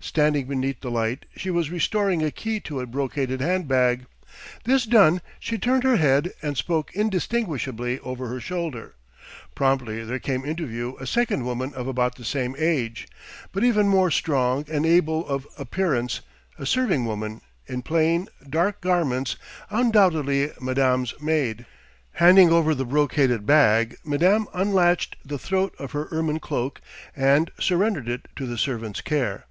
Standing 0.00 0.44
beneath 0.48 0.80
the 0.80 0.90
light, 0.90 1.24
she 1.34 1.48
was 1.48 1.70
restoring 1.70 2.22
a 2.22 2.30
key 2.30 2.60
to 2.60 2.78
a 2.80 2.86
brocaded 2.86 3.40
hand 3.40 3.66
bag. 3.66 4.04
This 4.64 4.84
done, 4.84 5.22
she 5.40 5.56
turned 5.56 5.82
her 5.82 5.96
head 5.96 6.30
and 6.42 6.58
spoke 6.58 6.94
indistinguishably 6.94 7.98
over 8.00 8.28
her 8.28 8.38
shoulder. 8.38 8.96
Promptly 9.54 10.04
there 10.04 10.18
came 10.18 10.44
into 10.44 10.66
view 10.66 10.94
a 11.00 11.06
second 11.06 11.46
woman 11.46 11.72
of 11.72 11.88
about 11.88 12.16
the 12.16 12.24
same 12.24 12.54
age, 12.58 13.08
but 13.50 13.64
even 13.64 13.88
more 13.88 14.10
strong 14.10 14.66
and 14.70 14.84
able 14.84 15.26
of 15.26 15.46
appearance 15.58 16.20
a 16.58 16.66
serving 16.66 17.06
woman, 17.06 17.40
in 17.66 17.80
plain, 17.80 18.28
dark 18.50 18.82
garments, 18.82 19.36
undoubtedly 19.70 20.50
madame's 20.60 21.14
maid. 21.18 21.64
Handing 22.14 22.50
over 22.52 22.74
the 22.74 22.84
brocaded 22.84 23.46
bag, 23.46 23.96
madame 24.04 24.48
unlatched 24.52 25.16
the 25.24 25.38
throat 25.38 25.74
of 25.78 25.92
her 25.92 26.08
ermine 26.12 26.40
cloak 26.40 26.82
and 27.16 27.50
surrendered 27.58 28.06
it 28.10 28.28
to 28.36 28.44
the 28.44 28.58
servant's 28.58 29.00
care. 29.00 29.46